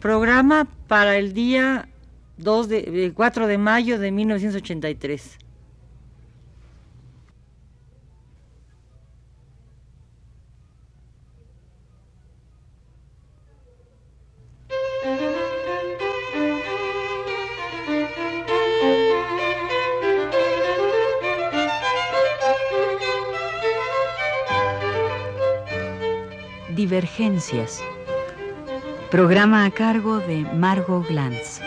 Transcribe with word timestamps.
Programa 0.00 0.68
para 0.86 1.16
el 1.16 1.32
día 1.32 1.88
2 2.36 2.68
de, 2.68 3.12
4 3.14 3.46
de 3.48 3.58
mayo 3.58 3.98
de 3.98 4.12
1983. 4.12 5.38
Divergencias. 26.76 27.82
Programa 29.10 29.64
a 29.64 29.70
cargo 29.70 30.18
de 30.18 30.42
Margot 30.54 31.02
Glantz. 31.08 31.62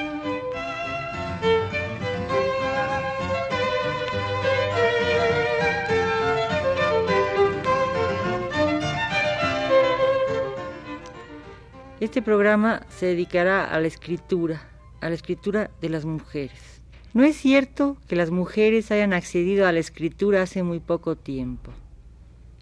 Este 12.00 12.22
programa 12.22 12.86
se 12.90 13.08
dedicará 13.08 13.66
a 13.66 13.80
la 13.80 13.88
escritura, 13.88 14.62
a 15.02 15.10
la 15.10 15.16
escritura 15.16 15.72
de 15.82 15.90
las 15.90 16.06
mujeres. 16.06 16.84
No 17.16 17.24
es 17.24 17.38
cierto 17.38 17.98
que 18.08 18.16
las 18.16 18.30
mujeres 18.30 18.92
hayan 18.92 19.14
accedido 19.14 19.66
a 19.66 19.72
la 19.72 19.80
escritura 19.80 20.44
hace 20.44 20.62
muy 20.62 20.80
poco 20.80 21.16
tiempo. 21.16 21.72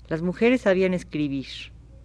Las 0.08 0.22
mujeres 0.22 0.62
sabían 0.62 0.94
escribir. 0.94 1.48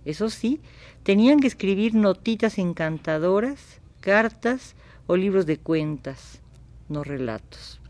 Eso 0.04 0.28
sí, 0.30 0.60
tenían 1.02 1.40
que 1.40 1.46
escribir 1.46 1.94
notitas 1.94 2.58
encantadoras, 2.58 3.80
cartas 4.00 4.74
o 5.06 5.16
libros 5.16 5.46
de 5.46 5.58
cuentas, 5.58 6.42
no 6.88 7.04
relatos. 7.04 7.80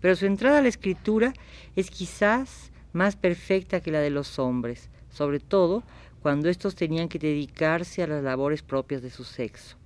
Pero 0.00 0.16
su 0.16 0.26
entrada 0.26 0.58
a 0.58 0.62
la 0.62 0.68
escritura 0.68 1.32
es 1.76 1.90
quizás 1.90 2.72
más 2.92 3.16
perfecta 3.16 3.80
que 3.80 3.92
la 3.92 4.00
de 4.00 4.10
los 4.10 4.38
hombres, 4.38 4.90
sobre 5.10 5.40
todo 5.40 5.84
cuando 6.22 6.48
éstos 6.48 6.74
tenían 6.74 7.08
que 7.08 7.18
dedicarse 7.18 8.02
a 8.02 8.06
las 8.06 8.22
labores 8.22 8.62
propias 8.62 9.02
de 9.02 9.10
su 9.10 9.24
sexo. 9.24 9.76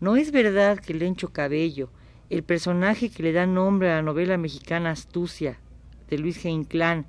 No 0.00 0.16
es 0.16 0.30
verdad 0.30 0.78
que 0.78 0.94
Lencho 0.94 1.32
Cabello, 1.32 1.90
el 2.30 2.42
personaje 2.42 3.10
que 3.10 3.22
le 3.22 3.32
da 3.32 3.46
nombre 3.46 3.90
a 3.90 3.96
la 3.96 4.02
novela 4.02 4.36
mexicana 4.36 4.90
Astucia 4.90 5.58
de 6.08 6.18
Luis 6.18 6.44
G. 6.44 7.04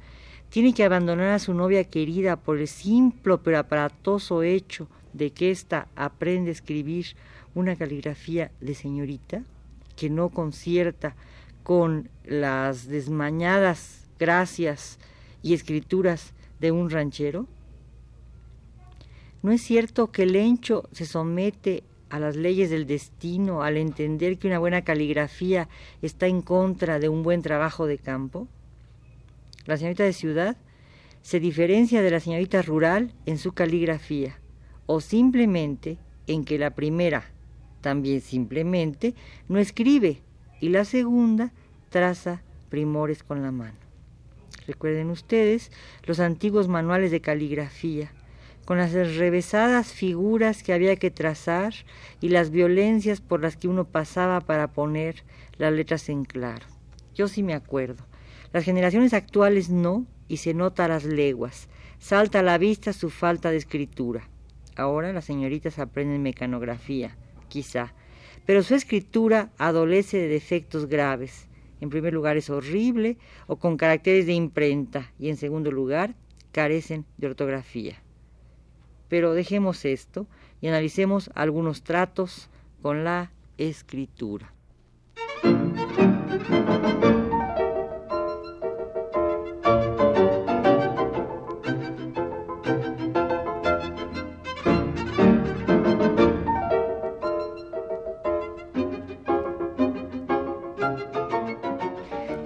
Tiene 0.50 0.73
que 0.73 0.83
abandonar 0.83 1.30
a 1.30 1.39
su 1.39 1.53
novia 1.53 1.83
querida 1.83 2.36
por 2.36 2.58
el 2.58 2.67
simple 2.67 3.38
pero 3.38 3.59
aparatoso 3.59 4.42
hecho 4.42 4.88
de 5.14 5.31
que 5.31 5.52
ésta 5.52 5.88
aprende 5.95 6.50
a 6.50 6.53
escribir 6.53 7.16
una 7.53 7.75
caligrafía 7.75 8.52
de 8.59 8.73
señorita 8.73 9.44
que 9.95 10.09
no 10.09 10.30
concierta 10.30 11.16
con 11.64 12.09
las 12.25 12.88
desmañadas 12.88 14.08
gracias 14.17 14.97
y 15.44 15.53
escrituras 15.53 16.33
de 16.59 16.72
un 16.72 16.89
ranchero? 16.89 17.47
¿No 19.44 19.52
es 19.52 19.61
cierto 19.61 20.11
que 20.11 20.23
el 20.23 20.36
encho 20.36 20.89
se 20.91 21.06
somete 21.06 21.84
a 22.09 22.19
las 22.19 22.36
leyes 22.36 22.69
del 22.69 22.88
destino 22.88 23.61
al 23.61 23.78
entender 23.78 24.38
que 24.39 24.47
una 24.47 24.59
buena 24.59 24.84
caligrafía 24.84 25.69
está 26.02 26.28
en 26.28 26.41
contra 26.41 26.97
de 26.97 27.08
un 27.08 27.22
buen 27.22 27.41
trabajo 27.41 27.86
de 27.86 28.00
campo? 28.00 28.47
La 29.70 29.78
señorita 29.78 30.03
de 30.03 30.14
ciudad 30.14 30.58
se 31.22 31.39
diferencia 31.39 32.02
de 32.02 32.09
la 32.09 32.20
señorita 32.20 32.64
rural 32.64 33.14
en 33.28 33.38
su 33.38 33.52
caligrafía, 33.52 34.39
o 34.88 35.00
simplemente 35.00 36.00
en 36.25 36.44
que 36.44 36.58
la 36.58 36.72
primera, 36.72 37.25
también 37.80 38.22
simplemente, 38.22 39.14
no 39.47 39.59
escribe 39.59 40.23
y 40.59 40.70
la 40.70 40.86
segunda 40.86 41.53
traza 41.90 42.41
primores 42.69 43.22
con 43.22 43.44
la 43.44 43.52
mano. 43.52 43.78
Recuerden 44.66 45.12
ustedes 45.12 45.72
los 46.03 46.19
antiguos 46.19 46.68
manuales 46.68 47.12
de 47.12 47.22
caligrafía, 47.22 48.12
con 48.66 48.79
las 48.79 48.94
revesadas 48.94 49.94
figuras 49.94 50.63
que 50.63 50.74
había 50.74 50.96
que 50.96 51.12
trazar 51.12 51.75
y 52.22 52.29
las 52.29 52.50
violencias 52.50 53.22
por 53.22 53.40
las 53.40 53.56
que 53.56 53.68
uno 53.68 53.85
pasaba 53.85 54.41
para 54.41 54.72
poner 54.72 55.24
las 55.59 55.72
letras 55.72 56.09
en 56.09 56.25
claro. 56.25 56.66
Yo 57.13 57.28
sí 57.28 57.44
me 57.44 57.53
acuerdo. 57.53 58.09
Las 58.51 58.63
generaciones 58.63 59.13
actuales 59.13 59.69
no, 59.69 60.07
y 60.29 60.37
se 60.37 60.53
nota 60.53 60.85
a 60.85 60.87
las 60.87 61.03
leguas. 61.03 61.67
Salta 61.97 62.39
a 62.39 62.43
la 62.43 62.57
vista 62.57 62.93
su 62.93 63.09
falta 63.09 63.51
de 63.51 63.57
escritura. 63.57 64.29
Ahora 64.77 65.11
las 65.11 65.25
señoritas 65.25 65.79
aprenden 65.79 66.21
mecanografía, 66.21 67.17
quizá, 67.49 67.93
pero 68.45 68.63
su 68.63 68.75
escritura 68.75 69.51
adolece 69.57 70.17
de 70.17 70.27
defectos 70.29 70.87
graves. 70.87 71.47
En 71.81 71.89
primer 71.89 72.13
lugar 72.13 72.37
es 72.37 72.49
horrible 72.49 73.17
o 73.47 73.57
con 73.57 73.75
caracteres 73.75 74.25
de 74.25 74.33
imprenta 74.33 75.11
y 75.19 75.29
en 75.29 75.37
segundo 75.37 75.71
lugar 75.71 76.16
carecen 76.51 77.05
de 77.17 77.27
ortografía. 77.27 78.01
Pero 79.09 79.33
dejemos 79.33 79.83
esto 79.85 80.27
y 80.61 80.67
analicemos 80.67 81.29
algunos 81.35 81.83
tratos 81.83 82.49
con 82.81 83.03
la 83.03 83.31
escritura. 83.57 84.53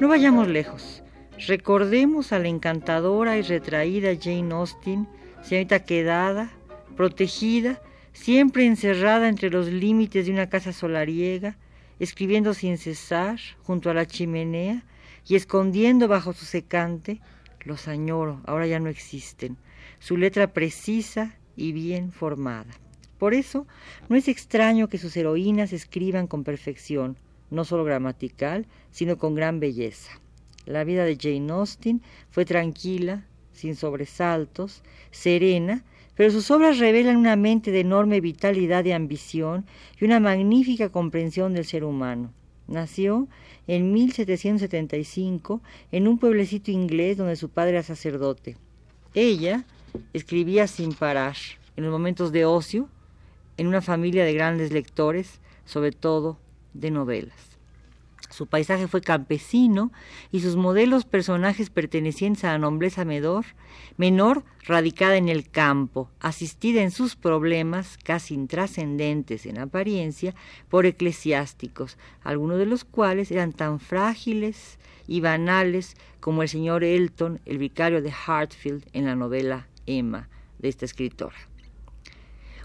No 0.03 0.09
vayamos 0.09 0.49
lejos. 0.49 1.01
Recordemos 1.47 2.33
a 2.33 2.39
la 2.39 2.49
encantadora 2.49 3.37
y 3.37 3.41
retraída 3.41 4.11
Jane 4.21 4.53
Austen, 4.53 5.07
señorita 5.43 5.85
quedada, 5.85 6.51
protegida, 6.97 7.81
siempre 8.11 8.65
encerrada 8.65 9.29
entre 9.29 9.49
los 9.49 9.67
límites 9.67 10.25
de 10.25 10.33
una 10.33 10.49
casa 10.49 10.73
solariega, 10.73 11.55
escribiendo 12.01 12.53
sin 12.53 12.77
cesar 12.77 13.39
junto 13.61 13.89
a 13.89 13.93
la 13.93 14.05
chimenea 14.05 14.83
y 15.25 15.35
escondiendo 15.35 16.09
bajo 16.09 16.33
su 16.33 16.43
secante, 16.43 17.21
los 17.63 17.87
añoro, 17.87 18.41
ahora 18.45 18.67
ya 18.67 18.81
no 18.81 18.89
existen, 18.89 19.55
su 19.99 20.17
letra 20.17 20.47
precisa 20.47 21.37
y 21.55 21.71
bien 21.71 22.11
formada. 22.11 22.73
Por 23.17 23.33
eso, 23.33 23.67
no 24.09 24.17
es 24.17 24.27
extraño 24.27 24.89
que 24.89 24.97
sus 24.97 25.15
heroínas 25.15 25.71
escriban 25.71 26.27
con 26.27 26.43
perfección, 26.43 27.15
no 27.53 27.65
solo 27.65 27.83
gramatical, 27.83 28.65
sino 28.91 29.17
con 29.17 29.35
gran 29.35 29.59
belleza. 29.59 30.19
La 30.65 30.83
vida 30.83 31.05
de 31.05 31.17
Jane 31.19 31.51
Austen 31.51 32.01
fue 32.29 32.45
tranquila, 32.45 33.25
sin 33.53 33.75
sobresaltos, 33.75 34.81
serena, 35.11 35.83
pero 36.15 36.31
sus 36.31 36.49
obras 36.51 36.79
revelan 36.79 37.17
una 37.17 37.35
mente 37.35 37.71
de 37.71 37.81
enorme 37.81 38.21
vitalidad 38.21 38.83
y 38.85 38.91
ambición 38.91 39.65
y 39.99 40.05
una 40.05 40.19
magnífica 40.19 40.89
comprensión 40.89 41.53
del 41.53 41.65
ser 41.65 41.83
humano. 41.83 42.33
Nació 42.67 43.27
en 43.67 43.91
1775 43.93 45.61
en 45.91 46.07
un 46.07 46.17
pueblecito 46.17 46.71
inglés 46.71 47.17
donde 47.17 47.35
su 47.35 47.49
padre 47.49 47.71
era 47.71 47.83
sacerdote. 47.83 48.57
Ella 49.13 49.65
escribía 50.13 50.67
sin 50.67 50.93
parar, 50.93 51.35
en 51.75 51.83
los 51.83 51.91
momentos 51.91 52.31
de 52.31 52.45
ocio, 52.45 52.89
en 53.57 53.67
una 53.67 53.81
familia 53.81 54.25
de 54.25 54.33
grandes 54.33 54.71
lectores, 54.71 55.39
sobre 55.65 55.91
todo 55.91 56.39
de 56.73 56.91
novelas. 56.91 57.53
Su 58.33 58.47
paisaje 58.47 58.87
fue 58.87 59.01
campesino 59.01 59.91
y 60.31 60.39
sus 60.39 60.55
modelos 60.55 61.05
personajes 61.05 61.69
pertenecientes 61.69 62.43
a 62.45 62.53
la 62.53 62.57
nobleza 62.57 63.05
menor, 63.05 63.45
menor 63.95 64.43
radicada 64.63 65.17
en 65.17 65.29
el 65.29 65.47
campo, 65.51 66.09
asistida 66.19 66.81
en 66.81 66.89
sus 66.89 67.15
problemas, 67.15 67.99
casi 68.03 68.33
intrascendentes 68.33 69.45
en 69.45 69.59
apariencia, 69.59 70.33
por 70.67 70.87
eclesiásticos, 70.87 71.99
algunos 72.23 72.57
de 72.57 72.65
los 72.65 72.85
cuales 72.85 73.29
eran 73.29 73.53
tan 73.53 73.79
frágiles 73.79 74.79
y 75.07 75.21
banales 75.21 75.95
como 76.19 76.41
el 76.41 76.49
señor 76.49 76.83
Elton, 76.83 77.39
el 77.45 77.59
vicario 77.59 78.01
de 78.01 78.11
Hartfield, 78.25 78.87
en 78.93 79.05
la 79.05 79.15
novela 79.15 79.67
Emma 79.85 80.27
de 80.57 80.69
esta 80.69 80.85
escritora. 80.85 81.35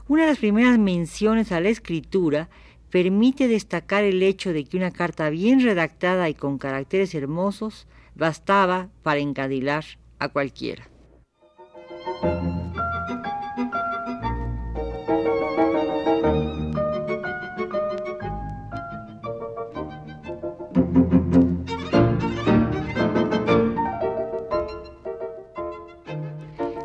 Una 0.06 0.23
de 0.23 0.29
las 0.29 0.38
primeras 0.38 0.79
menciones 0.79 1.53
a 1.53 1.61
la 1.61 1.69
escritura 1.69 2.49
permite 2.90 3.49
destacar 3.49 4.05
el 4.05 4.23
hecho 4.23 4.52
de 4.52 4.64
que 4.64 4.76
una 4.76 4.90
carta 4.90 5.31
bien 5.31 5.61
redactada 5.61 6.29
y 6.29 6.35
con 6.35 6.58
caracteres 6.58 7.14
hermosos 7.14 7.87
bastaba 8.14 8.88
para 9.02 9.20
encadilar 9.20 9.85
a 10.19 10.29
cualquiera. 10.29 10.88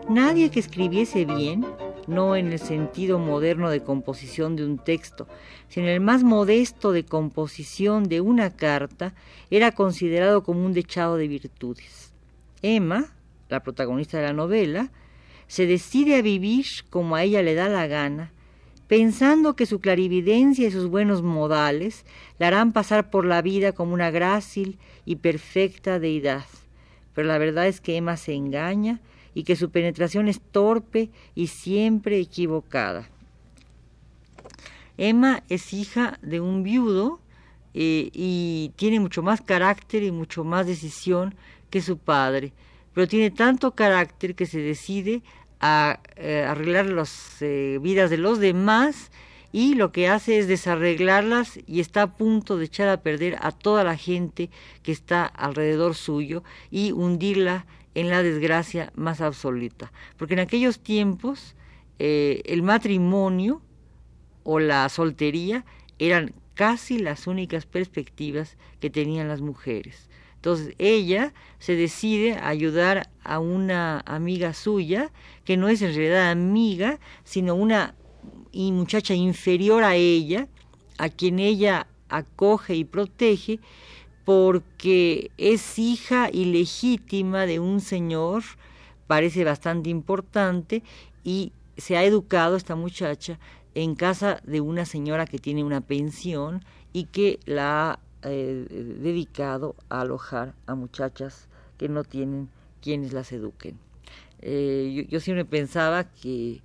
Nadie 0.10 0.52
que 0.52 0.60
escribiese 0.60 1.26
bien 1.26 1.66
no 2.08 2.36
en 2.36 2.52
el 2.52 2.60
sentido 2.60 3.20
moderno 3.20 3.70
de 3.70 3.84
composición 3.84 4.56
de 4.56 4.66
un 4.66 4.78
texto, 4.78 5.28
sino 5.70 5.88
en 5.88 5.94
el 5.94 6.02
más 6.02 6.24
modesto 6.24 6.92
de 6.92 7.06
composición 7.06 8.04
de 8.04 8.22
una 8.22 8.52
carta, 8.52 9.14
era 9.50 9.72
considerado 9.72 10.44
como 10.44 10.66
un 10.66 10.74
dechado 10.74 11.18
de 11.18 11.28
virtudes. 11.28 12.14
Emma, 12.62 13.14
la 13.50 13.62
protagonista 13.62 14.18
de 14.18 14.24
la 14.24 14.34
novela, 14.34 14.92
se 15.48 15.66
decide 15.66 16.16
a 16.16 16.22
vivir 16.22 16.66
como 16.90 17.16
a 17.16 17.24
ella 17.24 17.44
le 17.44 17.54
da 17.54 17.70
la 17.70 17.88
gana, 17.88 18.32
pensando 18.88 19.56
que 19.56 19.66
su 19.66 19.80
clarividencia 19.80 20.68
y 20.68 20.72
sus 20.72 20.88
buenos 20.88 21.22
modales 21.22 22.06
la 22.40 22.48
harán 22.48 22.74
pasar 22.74 23.10
por 23.10 23.26
la 23.26 23.42
vida 23.42 23.72
como 23.72 23.94
una 23.94 24.12
grácil 24.12 24.78
y 25.06 25.18
perfecta 25.18 26.00
deidad. 26.00 26.46
Pero 27.14 27.28
la 27.28 27.38
verdad 27.38 27.68
es 27.68 27.82
que 27.82 27.98
Emma 27.98 28.18
se 28.18 28.34
engaña 28.34 29.00
y 29.34 29.44
que 29.44 29.56
su 29.56 29.70
penetración 29.70 30.28
es 30.28 30.40
torpe 30.40 31.10
y 31.36 31.48
siempre 31.48 32.20
equivocada. 32.20 33.10
Emma 34.98 35.44
es 35.50 35.74
hija 35.74 36.20
de 36.22 36.40
un 36.40 36.64
viudo 36.64 37.20
eh, 37.74 38.10
y 38.14 38.72
tiene 38.76 39.00
mucho 39.00 39.24
más 39.24 39.42
carácter 39.42 40.04
y 40.04 40.12
mucho 40.12 40.44
más 40.44 40.68
decisión 40.68 41.36
que 41.70 41.82
su 41.82 41.98
padre, 41.98 42.54
pero 42.94 43.08
tiene 43.08 43.32
tanto 43.32 43.72
carácter 43.72 44.36
que 44.36 44.46
se 44.46 44.60
decide 44.60 45.24
a 45.60 46.00
eh, 46.16 46.46
arreglar 46.48 46.88
las 46.88 47.42
eh, 47.42 47.80
vidas 47.82 48.10
de 48.10 48.18
los 48.18 48.40
demás 48.40 49.12
y 49.52 49.76
lo 49.76 49.92
que 49.92 50.08
hace 50.08 50.38
es 50.38 50.48
desarreglarlas 50.48 51.60
y 51.68 51.80
está 51.80 52.02
a 52.04 52.16
punto 52.16 52.58
de 52.58 52.66
echar 52.66 52.90
a 52.90 53.02
perder 53.02 53.38
a 53.40 53.52
toda 53.52 53.84
la 53.84 53.96
gente 53.96 54.50
que 54.84 54.92
está 54.92 55.26
alrededor 55.26 55.96
suyo 55.96 56.44
y 56.70 56.92
hundirla 56.92 57.66
en 57.96 58.10
la 58.10 58.24
desgracia 58.24 58.92
más 58.96 59.22
absoluta. 59.22 59.92
Porque 60.18 60.34
en 60.34 60.40
aquellos 60.40 60.80
tiempos 60.80 61.56
eh, 62.00 62.42
el 62.46 62.64
matrimonio 62.64 63.62
o 64.44 64.60
la 64.60 64.88
soltería 64.90 65.66
eran 66.00 66.34
casi 66.54 67.00
las 67.00 67.28
únicas 67.28 67.66
perspectivas 67.66 68.58
que 68.80 68.90
tenían 68.90 69.28
las 69.28 69.42
mujeres. 69.42 70.10
Entonces 70.36 70.76
ella 70.78 71.34
se 71.60 71.76
decide 71.76 72.34
a 72.34 72.50
ayudar 72.50 73.10
a 73.24 73.40
una 73.40 74.04
amiga 74.06 74.54
suya, 74.54 75.12
que 75.46 75.56
no 75.56 75.70
es 75.70 75.82
en 75.82 75.96
realidad 75.96 76.32
amiga, 76.32 77.00
sino 77.24 77.56
una 77.56 77.96
muchacha 78.52 79.14
inferior 79.14 79.84
a 79.84 79.96
ella, 79.96 80.50
a 80.98 81.10
quien 81.10 81.40
ella 81.40 81.88
acoge 82.10 82.76
y 82.76 82.84
protege, 82.84 83.60
porque 84.26 85.32
es 85.38 85.78
hija 85.78 86.30
ilegítima 86.32 87.46
de 87.46 87.60
un 87.60 87.82
señor, 87.82 88.44
parece 89.08 89.44
bastante 89.44 89.90
importante, 89.90 90.84
y 91.24 91.52
se 91.78 91.98
ha 91.98 92.04
educado 92.04 92.56
esta 92.56 92.76
muchacha 92.76 93.40
en 93.76 93.96
casa 93.96 94.40
de 94.44 94.62
una 94.62 94.86
señora 94.86 95.26
que 95.26 95.40
tiene 95.40 95.64
una 95.64 95.82
pensión 95.82 96.64
y 96.94 97.06
que 97.06 97.40
la 97.46 97.92
ha 97.92 98.00
eh, 98.24 98.98
dedicado 99.02 99.76
a 99.90 100.02
alojar 100.02 100.54
a 100.68 100.76
muchachas 100.76 101.48
que 101.78 101.90
no 101.90 102.04
tienen 102.04 102.50
quienes 102.82 103.14
las 103.14 103.32
eduquen. 103.32 103.78
Eh, 104.42 105.08
yo, 105.10 105.20
siempre 105.20 105.46
pensaba 105.46 106.04
que 106.04 106.62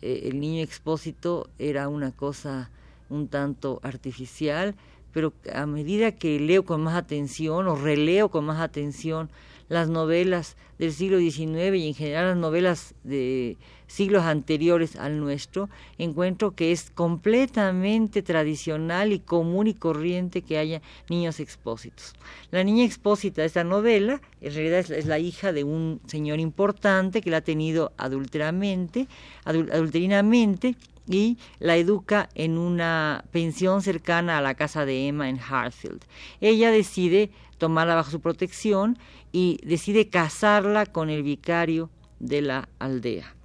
eh, 0.00 0.20
el 0.24 0.40
niño 0.40 0.62
expósito 0.62 1.48
era 1.58 1.88
una 1.88 2.12
cosa 2.12 2.70
un 3.08 3.28
tanto 3.28 3.80
artificial, 3.82 4.74
pero 5.16 5.32
a 5.50 5.64
medida 5.64 6.12
que 6.12 6.38
leo 6.38 6.66
con 6.66 6.82
más 6.82 6.94
atención 6.94 7.68
o 7.68 7.74
releo 7.74 8.28
con 8.28 8.44
más 8.44 8.60
atención 8.60 9.30
las 9.70 9.88
novelas 9.88 10.58
del 10.78 10.92
siglo 10.92 11.18
XIX 11.18 11.74
y 11.74 11.88
en 11.88 11.94
general 11.94 12.26
las 12.26 12.36
novelas 12.36 12.94
de 13.02 13.56
siglos 13.86 14.24
anteriores 14.24 14.94
al 14.96 15.18
nuestro, 15.18 15.70
encuentro 15.96 16.54
que 16.54 16.70
es 16.70 16.90
completamente 16.90 18.20
tradicional 18.20 19.10
y 19.14 19.20
común 19.20 19.68
y 19.68 19.72
corriente 19.72 20.42
que 20.42 20.58
haya 20.58 20.82
niños 21.08 21.40
expósitos. 21.40 22.12
La 22.50 22.62
niña 22.62 22.84
expósita 22.84 23.40
de 23.40 23.46
esta 23.46 23.64
novela 23.64 24.20
en 24.42 24.52
realidad 24.52 24.80
es, 24.80 25.06
la 25.06 25.18
hija 25.18 25.54
de 25.54 25.64
un 25.64 25.98
señor 26.08 26.40
importante 26.40 27.22
que 27.22 27.30
la 27.30 27.38
ha 27.38 27.40
tenido 27.40 27.90
adulteramente, 27.96 29.08
adulterinamente 29.46 30.76
y 31.08 31.38
la 31.58 31.76
educa 31.76 32.28
en 32.34 32.58
una 32.58 33.24
pensión 33.30 33.82
cercana 33.82 34.38
a 34.38 34.40
la 34.40 34.54
casa 34.54 34.84
de 34.84 35.06
Emma 35.06 35.28
en 35.28 35.38
Hartfield. 35.38 36.04
Ella 36.40 36.70
decide 36.70 37.30
tomarla 37.58 37.94
bajo 37.94 38.10
su 38.10 38.20
protección 38.20 38.98
y 39.32 39.60
decide 39.62 40.08
casarla 40.08 40.86
con 40.86 41.10
el 41.10 41.22
vicario 41.22 41.90
de 42.18 42.42
la 42.42 42.68
aldea. 42.78 43.35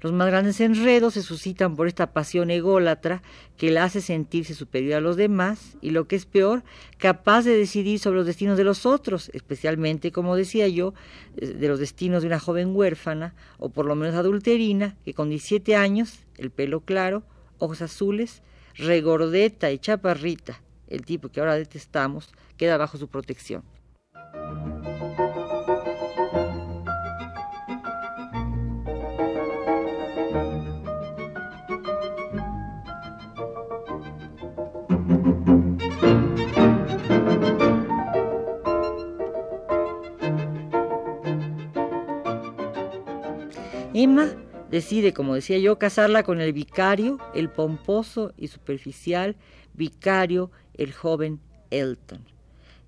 Los 0.00 0.12
más 0.12 0.28
grandes 0.28 0.60
enredos 0.60 1.14
se 1.14 1.22
suscitan 1.22 1.76
por 1.76 1.86
esta 1.86 2.12
pasión 2.12 2.50
ególatra 2.50 3.22
que 3.56 3.70
la 3.70 3.84
hace 3.84 4.00
sentirse 4.00 4.54
superior 4.54 4.94
a 4.94 5.00
los 5.00 5.16
demás 5.16 5.76
y, 5.80 5.90
lo 5.90 6.06
que 6.08 6.16
es 6.16 6.26
peor, 6.26 6.62
capaz 6.98 7.42
de 7.42 7.56
decidir 7.56 7.98
sobre 7.98 8.18
los 8.18 8.26
destinos 8.26 8.56
de 8.56 8.64
los 8.64 8.86
otros, 8.86 9.30
especialmente, 9.34 10.12
como 10.12 10.36
decía 10.36 10.68
yo, 10.68 10.94
de 11.34 11.68
los 11.68 11.78
destinos 11.78 12.22
de 12.22 12.28
una 12.28 12.40
joven 12.40 12.74
huérfana 12.74 13.34
o 13.58 13.68
por 13.68 13.86
lo 13.86 13.94
menos 13.94 14.14
adulterina 14.14 14.96
que 15.04 15.14
con 15.14 15.28
17 15.28 15.76
años, 15.76 16.20
el 16.38 16.50
pelo 16.50 16.80
claro, 16.80 17.22
ojos 17.58 17.82
azules, 17.82 18.42
regordeta 18.74 19.70
y 19.70 19.78
chaparrita, 19.78 20.60
el 20.88 21.04
tipo 21.04 21.28
que 21.28 21.40
ahora 21.40 21.54
detestamos, 21.54 22.32
queda 22.56 22.76
bajo 22.76 22.98
su 22.98 23.08
protección. 23.08 23.62
Decide, 44.70 45.12
como 45.12 45.34
decía 45.34 45.58
yo, 45.58 45.78
casarla 45.78 46.22
con 46.22 46.40
el 46.40 46.52
vicario, 46.52 47.18
el 47.34 47.50
pomposo 47.50 48.32
y 48.36 48.48
superficial 48.48 49.36
vicario, 49.74 50.50
el 50.74 50.92
joven 50.92 51.40
Elton. 51.70 52.24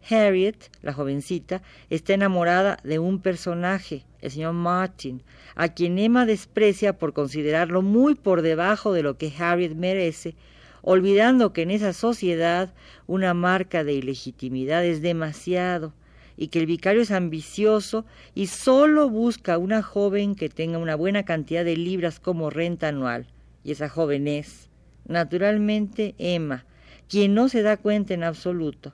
Harriet, 0.08 0.56
la 0.82 0.92
jovencita, 0.92 1.62
está 1.88 2.14
enamorada 2.14 2.78
de 2.82 2.98
un 2.98 3.20
personaje, 3.20 4.04
el 4.20 4.30
señor 4.30 4.54
Martin, 4.54 5.22
a 5.54 5.68
quien 5.68 5.98
Emma 5.98 6.26
desprecia 6.26 6.98
por 6.98 7.12
considerarlo 7.12 7.82
muy 7.82 8.14
por 8.14 8.42
debajo 8.42 8.92
de 8.92 9.02
lo 9.02 9.16
que 9.16 9.32
Harriet 9.38 9.74
merece, 9.74 10.34
olvidando 10.82 11.52
que 11.52 11.62
en 11.62 11.70
esa 11.70 11.92
sociedad 11.92 12.74
una 13.06 13.34
marca 13.34 13.84
de 13.84 13.92
ilegitimidad 13.92 14.84
es 14.84 15.02
demasiado, 15.02 15.94
y 16.42 16.48
que 16.48 16.58
el 16.58 16.66
vicario 16.66 17.02
es 17.02 17.12
ambicioso 17.12 18.04
y 18.34 18.48
solo 18.48 19.08
busca 19.08 19.58
una 19.58 19.80
joven 19.80 20.34
que 20.34 20.48
tenga 20.48 20.78
una 20.78 20.96
buena 20.96 21.24
cantidad 21.24 21.64
de 21.64 21.76
libras 21.76 22.18
como 22.18 22.50
renta 22.50 22.88
anual. 22.88 23.28
Y 23.62 23.70
esa 23.70 23.88
joven 23.88 24.26
es, 24.26 24.68
naturalmente, 25.06 26.16
Emma, 26.18 26.66
quien 27.08 27.34
no 27.34 27.48
se 27.48 27.62
da 27.62 27.76
cuenta 27.76 28.14
en 28.14 28.24
absoluto, 28.24 28.92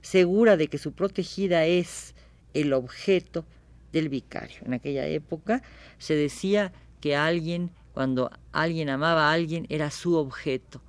segura 0.00 0.56
de 0.56 0.66
que 0.66 0.78
su 0.78 0.90
protegida 0.90 1.66
es 1.66 2.16
el 2.52 2.72
objeto 2.72 3.44
del 3.92 4.08
vicario. 4.08 4.56
En 4.64 4.74
aquella 4.74 5.06
época 5.06 5.62
se 5.98 6.16
decía 6.16 6.72
que 7.00 7.14
alguien, 7.14 7.70
cuando 7.94 8.32
alguien 8.50 8.90
amaba 8.90 9.30
a 9.30 9.34
alguien, 9.34 9.66
era 9.68 9.92
su 9.92 10.16
objeto. 10.16 10.82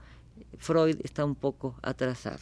Freud 0.58 0.98
está 1.04 1.24
un 1.24 1.36
poco 1.36 1.76
atrasado. 1.84 2.42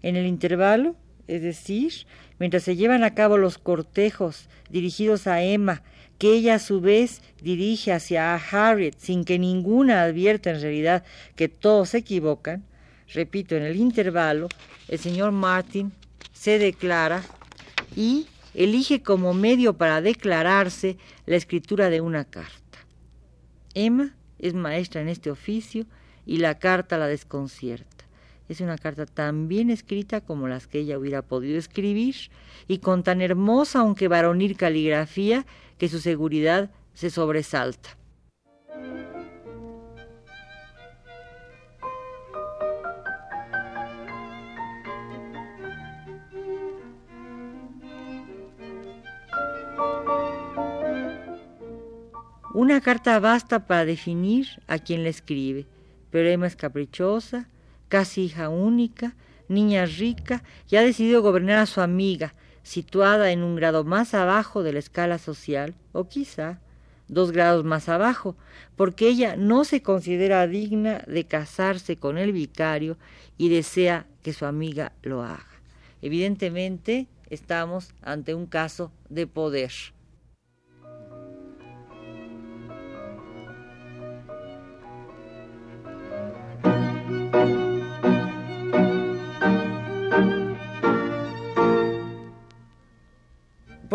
En 0.00 0.16
el 0.16 0.24
intervalo, 0.24 0.96
es 1.28 1.42
decir, 1.42 1.92
mientras 2.38 2.62
se 2.64 2.74
llevan 2.74 3.04
a 3.04 3.14
cabo 3.14 3.36
los 3.36 3.58
cortejos 3.58 4.48
dirigidos 4.70 5.26
a 5.26 5.42
Emma, 5.42 5.82
que 6.18 6.32
ella 6.32 6.56
a 6.56 6.58
su 6.58 6.80
vez 6.80 7.22
dirige 7.40 7.92
hacia 7.92 8.34
Harriet 8.34 8.96
sin 8.98 9.24
que 9.24 9.38
ninguna 9.38 10.02
advierta 10.02 10.50
en 10.50 10.60
realidad 10.60 11.04
que 11.36 11.48
todos 11.48 11.90
se 11.90 11.98
equivocan, 11.98 12.64
repito, 13.12 13.56
en 13.56 13.62
el 13.62 13.76
intervalo, 13.76 14.48
el 14.88 14.98
señor 14.98 15.32
Martin 15.32 15.92
se 16.32 16.58
declara 16.58 17.22
y 17.94 18.26
elige 18.54 19.02
como 19.02 19.34
medio 19.34 19.74
para 19.74 20.00
declararse 20.00 20.96
la 21.26 21.36
escritura 21.36 21.90
de 21.90 22.00
una 22.00 22.24
carta. 22.24 22.78
Emma 23.74 24.16
es 24.38 24.54
maestra 24.54 25.00
en 25.00 25.08
este 25.08 25.30
oficio 25.30 25.86
y 26.26 26.38
la 26.38 26.58
carta 26.58 26.98
la 26.98 27.06
desconcierta. 27.06 27.97
Es 28.48 28.62
una 28.62 28.78
carta 28.78 29.04
tan 29.04 29.46
bien 29.46 29.68
escrita 29.68 30.22
como 30.22 30.48
las 30.48 30.66
que 30.66 30.78
ella 30.80 30.98
hubiera 30.98 31.20
podido 31.20 31.58
escribir 31.58 32.16
y 32.66 32.78
con 32.78 33.02
tan 33.02 33.20
hermosa, 33.20 33.80
aunque 33.80 34.08
varonil 34.08 34.56
caligrafía, 34.56 35.44
que 35.76 35.88
su 35.88 36.00
seguridad 36.00 36.70
se 36.94 37.10
sobresalta. 37.10 37.90
Una 52.54 52.80
carta 52.80 53.20
basta 53.20 53.66
para 53.66 53.84
definir 53.84 54.48
a 54.66 54.78
quien 54.78 55.04
la 55.04 55.10
escribe, 55.10 55.66
pero 56.10 56.28
Emma 56.28 56.46
es 56.46 56.56
caprichosa, 56.56 57.46
casi 57.88 58.24
hija 58.24 58.48
única, 58.48 59.14
niña 59.48 59.86
rica, 59.86 60.42
y 60.70 60.76
ha 60.76 60.82
decidido 60.82 61.22
gobernar 61.22 61.58
a 61.58 61.66
su 61.66 61.80
amiga, 61.80 62.34
situada 62.62 63.32
en 63.32 63.42
un 63.42 63.56
grado 63.56 63.84
más 63.84 64.14
abajo 64.14 64.62
de 64.62 64.72
la 64.72 64.78
escala 64.78 65.18
social, 65.18 65.74
o 65.92 66.08
quizá 66.08 66.60
dos 67.08 67.32
grados 67.32 67.64
más 67.64 67.88
abajo, 67.88 68.36
porque 68.76 69.08
ella 69.08 69.36
no 69.36 69.64
se 69.64 69.82
considera 69.82 70.46
digna 70.46 71.02
de 71.06 71.24
casarse 71.24 71.96
con 71.96 72.18
el 72.18 72.32
vicario 72.32 72.98
y 73.38 73.48
desea 73.48 74.06
que 74.22 74.32
su 74.32 74.44
amiga 74.44 74.92
lo 75.02 75.22
haga. 75.22 75.46
Evidentemente, 76.02 77.06
estamos 77.30 77.94
ante 78.02 78.34
un 78.34 78.46
caso 78.46 78.92
de 79.08 79.26
poder. 79.26 79.72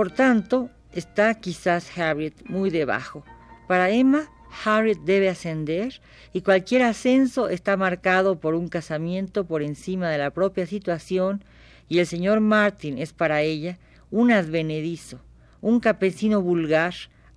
Por 0.03 0.11
tanto, 0.11 0.69
está 0.91 1.33
quizás 1.35 1.97
Harriet 1.97 2.33
muy 2.49 2.69
debajo. 2.69 3.23
Para 3.69 3.89
Emma, 3.89 4.29
Harriet 4.65 4.99
debe 5.05 5.29
ascender 5.29 6.01
y 6.33 6.41
cualquier 6.41 6.81
ascenso 6.81 7.47
está 7.47 7.77
marcado 7.77 8.37
por 8.37 8.53
un 8.53 8.67
casamiento 8.67 9.45
por 9.45 9.63
encima 9.63 10.09
de 10.09 10.17
la 10.17 10.31
propia 10.31 10.65
situación 10.65 11.45
y 11.87 11.99
el 11.99 12.05
señor 12.05 12.41
Martin 12.41 12.97
es 12.97 13.13
para 13.13 13.43
ella 13.43 13.79
un 14.11 14.33
advenedizo, 14.33 15.21
un 15.61 15.79
campesino 15.79 16.41
vulgar, 16.41 16.93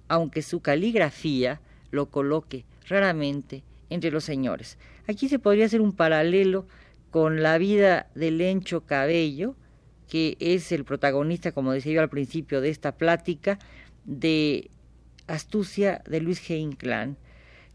aunque 0.08 0.42
su 0.42 0.58
caligrafía 0.58 1.60
lo 1.92 2.06
coloque 2.06 2.64
raramente 2.88 3.62
entre 3.90 4.10
los 4.10 4.24
señores. 4.24 4.76
Aquí 5.06 5.28
se 5.28 5.38
podría 5.38 5.66
hacer 5.66 5.80
un 5.80 5.92
paralelo 5.92 6.66
con 7.12 7.44
la 7.44 7.58
vida 7.58 8.08
de 8.16 8.32
Lencho 8.32 8.80
Cabello, 8.86 9.54
que 10.08 10.36
es 10.40 10.72
el 10.72 10.84
protagonista, 10.84 11.52
como 11.52 11.72
decía 11.72 11.94
yo 11.94 12.00
al 12.00 12.08
principio 12.08 12.60
de 12.60 12.70
esta 12.70 12.96
plática, 12.96 13.58
de 14.04 14.70
Astucia 15.26 16.02
de 16.08 16.20
Luis 16.20 16.40
G. 16.48 16.58
Inclán. 16.58 17.16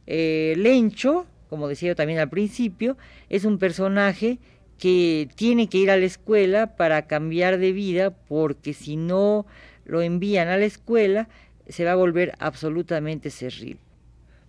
Eh, 0.08 0.56
Lencho, 0.58 1.28
como 1.50 1.68
decía 1.68 1.90
yo 1.90 1.96
también 1.96 2.20
al 2.20 2.30
principio, 2.30 2.98
es 3.30 3.44
un 3.46 3.58
personaje 3.58 4.40
que 4.78 5.30
tiene 5.36 5.68
que 5.68 5.78
ir 5.78 5.92
a 5.92 5.98
la 5.98 6.06
escuela 6.06 6.76
para 6.76 7.06
cambiar 7.08 7.60
de 7.60 7.72
vida 7.72 8.12
porque 8.12 8.74
si 8.74 8.96
no 8.96 9.46
lo 9.86 10.02
envían 10.02 10.48
a 10.48 10.58
la 10.58 10.66
escuela 10.66 11.30
se 11.68 11.86
va 11.86 11.92
a 11.92 11.96
volver 11.96 12.34
absolutamente 12.40 13.30
cerril. 13.30 13.78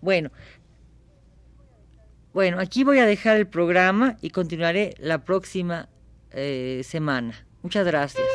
Bueno, 0.01 0.31
bueno, 2.33 2.61
aquí 2.61 2.83
voy 2.83 2.99
a 2.99 3.05
dejar 3.05 3.37
el 3.37 3.47
programa 3.47 4.17
y 4.23 4.31
continuaré 4.31 4.95
la 4.99 5.25
próxima 5.25 5.89
eh, 6.31 6.81
semana. 6.83 7.47
Muchas 7.63 7.87
gracias. 7.87 8.27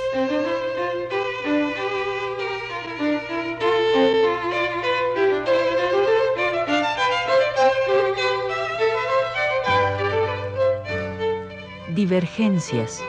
Divergencias. 11.89 13.03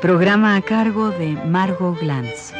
Programa 0.00 0.56
a 0.56 0.62
cargo 0.62 1.10
de 1.10 1.32
Margot 1.44 1.98
Glantz. 2.00 2.55